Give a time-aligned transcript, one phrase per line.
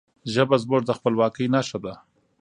[0.33, 1.93] ژبه زموږ د خپلواکی نښه ده.